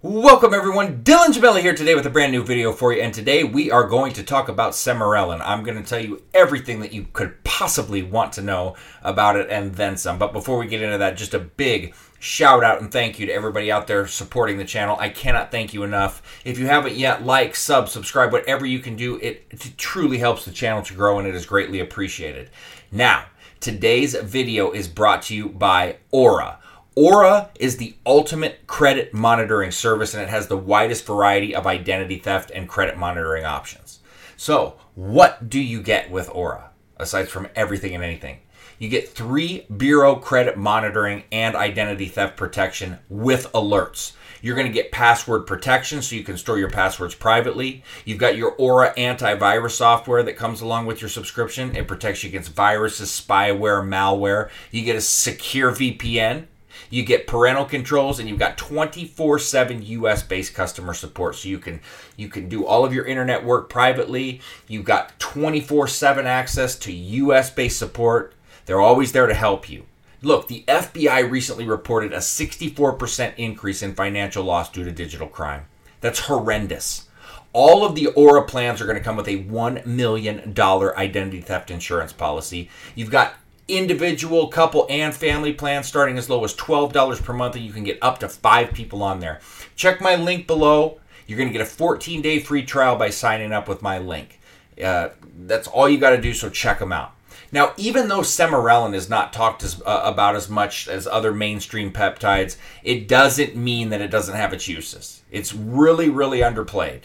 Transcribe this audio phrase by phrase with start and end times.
[0.00, 3.42] Welcome everyone, Dylan Gemelli here today with a brand new video for you and today
[3.42, 5.40] we are going to talk about Sermorelin.
[5.44, 9.50] I'm going to tell you everything that you could possibly want to know about it
[9.50, 10.16] and then some.
[10.16, 13.32] But before we get into that, just a big shout out and thank you to
[13.32, 14.96] everybody out there supporting the channel.
[15.00, 16.22] I cannot thank you enough.
[16.44, 20.52] If you haven't yet, like, sub, subscribe, whatever you can do, it truly helps the
[20.52, 22.50] channel to grow and it is greatly appreciated.
[22.92, 23.24] Now,
[23.58, 26.60] today's video is brought to you by Aura.
[27.00, 32.18] Aura is the ultimate credit monitoring service and it has the widest variety of identity
[32.18, 34.00] theft and credit monitoring options.
[34.36, 38.40] So, what do you get with Aura aside from everything and anything?
[38.80, 44.14] You get three bureau credit monitoring and identity theft protection with alerts.
[44.42, 47.84] You're going to get password protection so you can store your passwords privately.
[48.06, 51.76] You've got your Aura antivirus software that comes along with your subscription.
[51.76, 54.50] It protects you against viruses, spyware, malware.
[54.72, 56.48] You get a secure VPN
[56.90, 61.80] you get parental controls and you've got 24/7 US based customer support so you can
[62.16, 64.40] you can do all of your internet work privately.
[64.66, 68.34] You've got 24/7 access to US based support.
[68.66, 69.84] They're always there to help you.
[70.20, 75.66] Look, the FBI recently reported a 64% increase in financial loss due to digital crime.
[76.00, 77.04] That's horrendous.
[77.52, 81.70] All of the Aura plans are going to come with a $1 million identity theft
[81.70, 82.68] insurance policy.
[82.94, 83.34] You've got
[83.68, 87.84] individual, couple, and family plans starting as low as $12 per month, and you can
[87.84, 89.40] get up to five people on there.
[89.76, 91.00] Check my link below.
[91.26, 94.40] You're going to get a 14 day free trial by signing up with my link.
[94.82, 95.10] Uh,
[95.46, 97.12] that's all you got to do, so check them out.
[97.50, 101.92] Now, even though Sermorelin is not talked as, uh, about as much as other mainstream
[101.92, 105.22] peptides, it doesn't mean that it doesn't have its uses.
[105.30, 107.02] It's really, really underplayed.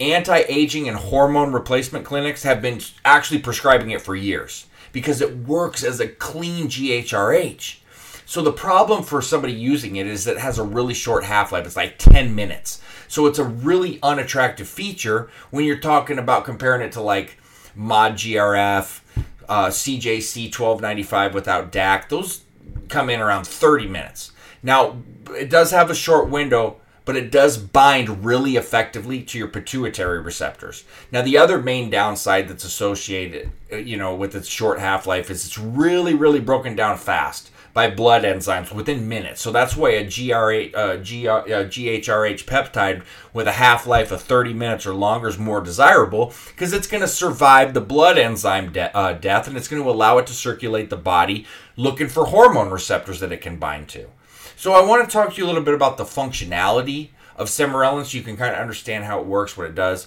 [0.00, 5.36] Anti aging and hormone replacement clinics have been actually prescribing it for years because it
[5.36, 7.80] works as a clean GHRH.
[8.24, 11.52] So the problem for somebody using it is that it has a really short half
[11.52, 11.66] life.
[11.66, 12.80] It's like 10 minutes.
[13.08, 17.36] So it's a really unattractive feature when you're talking about comparing it to like
[17.74, 19.00] Mod GRF,
[19.48, 22.08] uh, CJC 1295 without DAC.
[22.08, 22.44] Those
[22.88, 24.32] come in around 30 minutes.
[24.62, 29.48] Now, it does have a short window but it does bind really effectively to your
[29.48, 30.84] pituitary receptors.
[31.12, 35.30] Now, the other main downside that's associated, uh, you know, with its short half life
[35.30, 39.40] is it's really, really broken down fast by blood enzymes within minutes.
[39.40, 44.22] So that's why a GRH, uh, GR, uh, GHRH peptide with a half life of
[44.22, 48.72] 30 minutes or longer is more desirable because it's going to survive the blood enzyme
[48.72, 51.44] de- uh, death and it's going to allow it to circulate the body
[51.76, 54.08] looking for hormone receptors that it can bind to.
[54.56, 58.04] So I want to talk to you a little bit about the functionality of Sermorelin
[58.04, 60.06] so you can kind of understand how it works, what it does.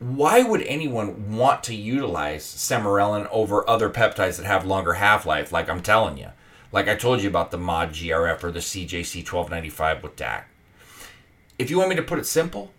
[0.00, 5.68] Why would anyone want to utilize Sermorelin over other peptides that have longer half-life, like
[5.68, 6.28] I'm telling you?
[6.72, 10.44] Like I told you about the MOD GRF or the CJC 1295 with DAC.
[11.58, 12.72] If you want me to put it simple,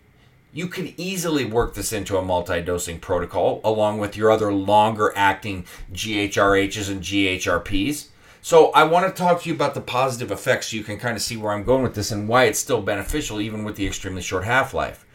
[0.52, 5.64] you can easily work this into a multi-dosing protocol along with your other longer acting
[5.92, 8.08] GHRHs and GHRPs
[8.42, 11.16] so I want to talk to you about the positive effects so you can kind
[11.16, 13.86] of see where I'm going with this and why it's still beneficial even with the
[13.86, 15.06] extremely short half-life.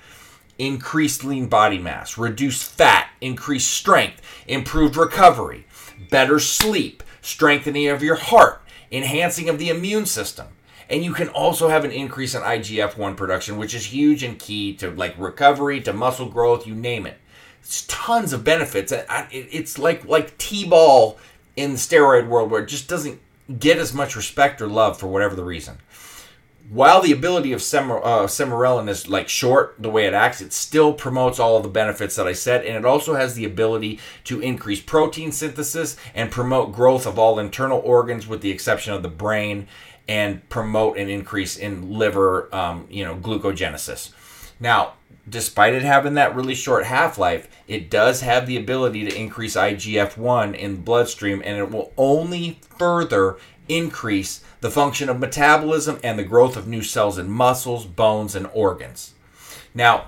[0.58, 5.66] Increased lean body mass, reduced fat, increased strength, improved recovery,
[6.09, 10.47] better sleep, strengthening of your heart, enhancing of the immune system.
[10.88, 14.75] And you can also have an increase in IGF-1 production, which is huge and key
[14.75, 17.18] to like recovery, to muscle growth, you name it.
[17.62, 18.94] It's tons of benefits.
[19.31, 21.18] It's like like T-bol
[21.55, 23.19] in the steroid world where it just doesn't
[23.59, 25.77] get as much respect or love for whatever the reason.
[26.69, 30.93] While the ability of Semor- uh, is like short the way it acts, it still
[30.93, 34.41] promotes all of the benefits that I said, and it also has the ability to
[34.41, 39.09] increase protein synthesis and promote growth of all internal organs, with the exception of the
[39.09, 39.67] brain,
[40.07, 44.11] and promote an increase in liver, um, you know, glucogenesis.
[44.59, 44.93] Now,
[45.27, 49.55] despite it having that really short half life, it does have the ability to increase
[49.55, 55.99] IGF 1 in the bloodstream, and it will only further increase the function of metabolism
[56.03, 59.13] and the growth of new cells in muscles, bones, and organs.
[59.73, 60.05] Now,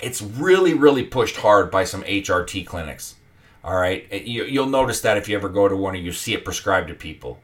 [0.00, 3.16] it's really, really pushed hard by some HRT clinics.
[3.62, 4.10] All right.
[4.10, 6.94] You'll notice that if you ever go to one or you see it prescribed to
[6.94, 7.38] people.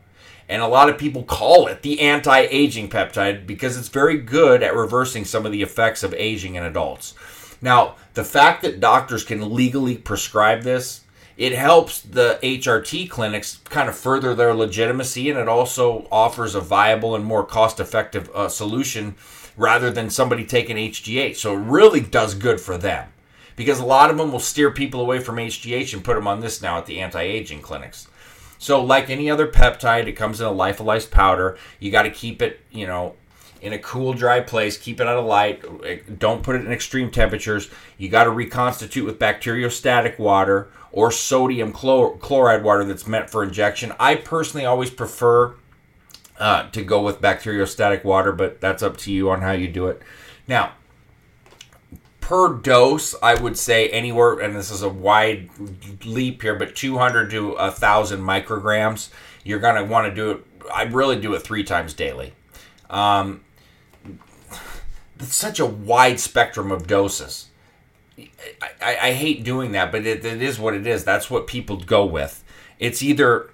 [0.48, 4.62] And a lot of people call it the anti aging peptide because it's very good
[4.62, 7.14] at reversing some of the effects of aging in adults.
[7.60, 11.02] Now, the fact that doctors can legally prescribe this,
[11.36, 16.60] it helps the HRT clinics kind of further their legitimacy and it also offers a
[16.60, 19.16] viable and more cost effective uh, solution
[19.56, 21.36] rather than somebody taking HGH.
[21.36, 23.08] So it really does good for them
[23.54, 26.40] because a lot of them will steer people away from HGH and put them on
[26.40, 28.08] this now at the anti aging clinics.
[28.58, 31.58] So, like any other peptide, it comes in a lyophilized powder.
[31.78, 33.14] You got to keep it, you know,
[33.60, 34.78] in a cool, dry place.
[34.78, 36.18] Keep it out of light.
[36.18, 37.70] Don't put it in extreme temperatures.
[37.98, 43.42] You got to reconstitute with bacteriostatic water or sodium chlor- chloride water that's meant for
[43.42, 43.92] injection.
[43.98, 45.54] I personally always prefer
[46.38, 49.86] uh, to go with bacteriostatic water, but that's up to you on how you do
[49.88, 50.02] it.
[50.46, 50.72] Now,
[52.26, 55.48] per dose, I would say anywhere, and this is a wide
[56.04, 59.10] leap here, but 200 to 1,000 micrograms.
[59.44, 60.44] You're going to want to do it,
[60.74, 62.32] I really do it three times daily.
[62.90, 63.44] Um,
[65.20, 67.50] it's such a wide spectrum of doses.
[68.18, 68.26] I,
[68.82, 71.04] I, I hate doing that, but it, it is what it is.
[71.04, 72.42] That's what people go with.
[72.80, 73.50] It's either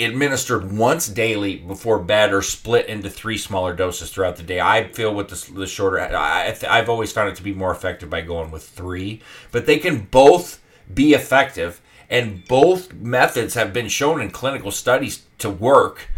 [0.00, 4.60] administered once daily before bed or split into three smaller doses throughout the day.
[4.60, 8.08] I feel with the, the shorter, I, I've always found it to be more effective
[8.08, 10.62] by going with three, but they can both
[10.92, 16.08] be effective, and both methods have been shown in clinical studies to work.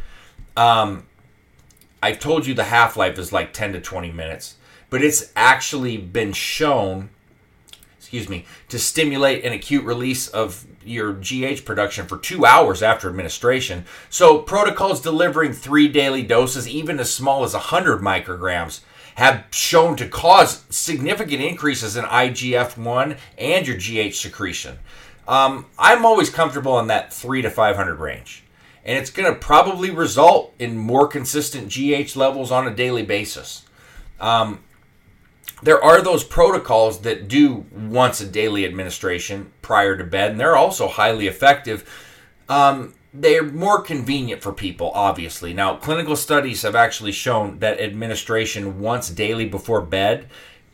[0.56, 1.06] Um,
[2.02, 4.56] I told you the half life is like 10 to 20 minutes,
[4.88, 7.10] but it's actually been shown
[8.10, 13.08] excuse me, to stimulate an acute release of your GH production for two hours after
[13.08, 13.84] administration.
[14.08, 18.80] So, protocols delivering three daily doses, even as small as 100 micrograms,
[19.14, 24.80] have shown to cause significant increases in IGF 1 and your GH secretion.
[25.28, 28.42] Um, I'm always comfortable in that 3 to 500 range.
[28.84, 33.64] And it's going to probably result in more consistent GH levels on a daily basis.
[34.18, 34.64] Um,
[35.62, 40.56] there are those protocols that do once a daily administration prior to bed, and they're
[40.56, 41.88] also highly effective.
[42.48, 45.52] Um, they're more convenient for people, obviously.
[45.52, 50.28] Now, clinical studies have actually shown that administration once daily before bed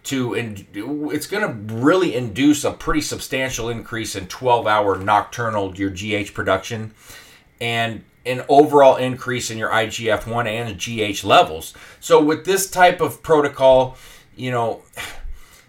[0.04, 6.32] to it's going to really induce a pretty substantial increase in 12-hour nocturnal your GH
[6.32, 6.94] production
[7.60, 11.74] and an overall increase in your IGF-1 and GH levels.
[12.00, 13.96] So with this type of protocol,
[14.36, 14.82] you know,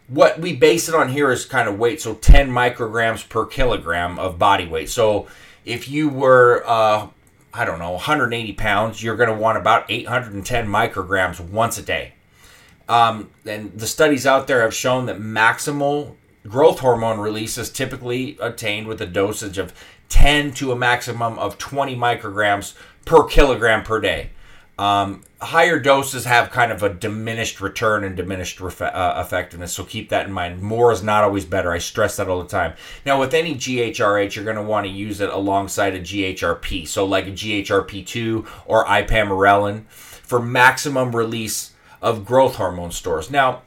[0.07, 2.01] what we base it on here is kind of weight.
[2.01, 4.89] So 10 micrograms per kilogram of body weight.
[4.89, 5.27] So
[5.65, 7.07] if you were, uh,
[7.53, 12.13] I don't know, 180 pounds, you're going to want about 810 micrograms once a day.
[12.87, 16.15] Um, and the studies out there have shown that maximal
[16.47, 19.73] growth hormone release is typically attained with a dosage of
[20.07, 24.29] 10 to a maximum of 20 micrograms per kilogram per day.
[24.79, 30.09] Um, higher doses have kind of a diminished return and diminished uh, effectiveness, so keep
[30.09, 30.61] that in mind.
[30.61, 31.71] More is not always better.
[31.71, 32.73] I stress that all the time.
[33.05, 37.05] Now, with any GHRH, you're going to want to use it alongside a GHRP, so
[37.05, 43.31] like a GHRP2 or ipamorelin for maximum release of growth hormone stores.
[43.31, 43.63] Now,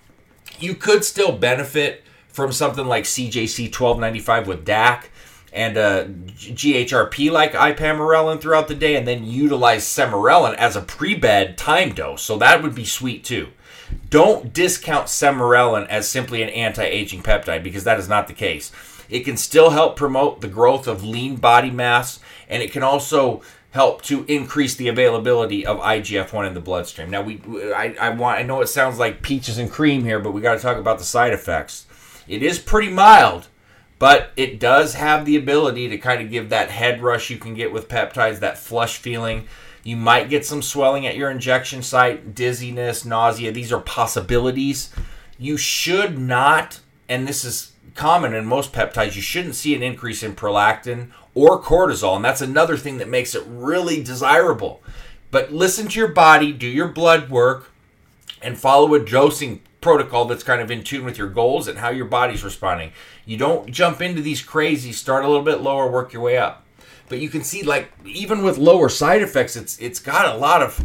[0.61, 5.07] you could still benefit from something like CJC 1295 with DAC
[5.53, 11.59] and uh, GHRP like ipamorelin throughout the day, and then utilize sermorelin as a pre-bed
[11.59, 12.23] time dose.
[12.23, 13.49] So that would be sweet too.
[14.09, 18.71] Don't discount sermorelin as simply an anti-aging peptide because that is not the case.
[19.09, 23.43] It can still help promote the growth of lean body mass, and it can also
[23.73, 27.11] help to increase the availability of IGF-1 in the bloodstream.
[27.11, 27.41] Now, we,
[27.73, 30.55] I, I want, I know it sounds like peaches and cream here, but we got
[30.55, 31.87] to talk about the side effects.
[32.27, 33.49] It is pretty mild,
[34.01, 37.53] but it does have the ability to kind of give that head rush you can
[37.53, 39.47] get with peptides, that flush feeling.
[39.85, 43.53] You might get some swelling at your injection site, dizziness, nausea.
[43.53, 44.91] These are possibilities.
[45.39, 50.23] You should not, and this is common in most peptides, you shouldn't see an increase
[50.23, 52.17] in prolactin or cortisol.
[52.17, 54.83] And that's another thing that makes it really desirable.
[55.31, 57.71] But listen to your body, do your blood work,
[58.41, 61.91] and follow a dosing protocol that's kind of in tune with your goals and how
[61.91, 62.93] your body's responding.
[63.25, 66.67] You don't jump into these crazy, start a little bit lower, work your way up.
[67.09, 70.63] But you can see like even with lower side effects, it's it's got a lot
[70.63, 70.85] of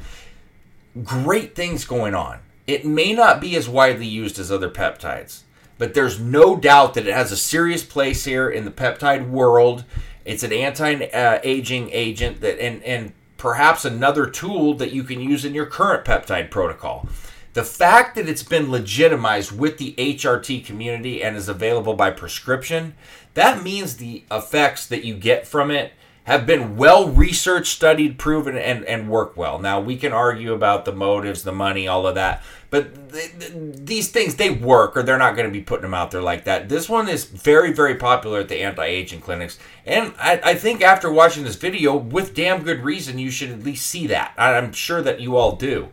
[1.04, 2.40] great things going on.
[2.68, 5.42] It may not be as widely used as other peptides,
[5.78, 9.84] but there's no doubt that it has a serious place here in the peptide world.
[10.24, 15.54] It's an anti-aging agent that and and perhaps another tool that you can use in
[15.54, 17.08] your current peptide protocol.
[17.56, 22.96] The fact that it's been legitimized with the HRT community and is available by prescription,
[23.34, 25.94] that means the effects that you get from it
[26.26, 29.58] have been well researched, studied, proven, and, and work well.
[29.58, 33.54] Now, we can argue about the motives, the money, all of that, but th- th-
[33.54, 36.44] these things, they work or they're not going to be putting them out there like
[36.44, 36.68] that.
[36.68, 39.58] This one is very, very popular at the anti aging clinics.
[39.86, 43.64] And I, I think after watching this video, with damn good reason, you should at
[43.64, 44.34] least see that.
[44.36, 45.92] I'm sure that you all do.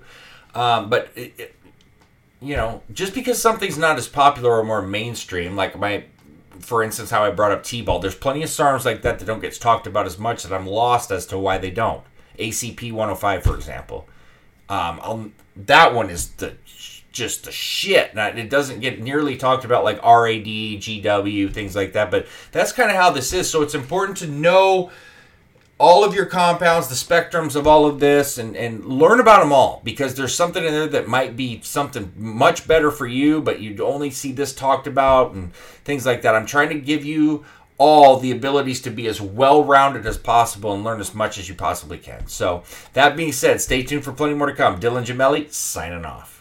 [0.55, 1.55] Um, but it, it,
[2.41, 6.05] you know, just because something's not as popular or more mainstream, like my,
[6.59, 9.41] for instance, how I brought up T-bol, there's plenty of SARMs like that that don't
[9.41, 12.03] get talked about as much that I'm lost as to why they don't.
[12.39, 14.09] ACP 105, for example.
[14.69, 16.57] Um, I'll, that one is the
[17.13, 18.15] just the shit.
[18.15, 22.73] Now, it doesn't get nearly talked about like RAD, GW, things like that, but that's
[22.73, 23.49] kind of how this is.
[23.49, 24.91] So it's important to know
[25.83, 29.53] all of your compounds, the spectrums of all of this, and, and learn about them
[29.53, 33.59] all because there's something in there that might be something much better for you, but
[33.59, 36.37] you only see this talked about and things like that.
[36.37, 37.45] I'm trying to give you
[37.79, 41.49] all the abilities to be as well rounded as possible and learn as much as
[41.49, 42.29] you possibly can.
[42.29, 42.63] So,
[42.93, 44.79] that being said, stay tuned for plenty more to come.
[44.79, 46.32] Dylan Gemelli signing off.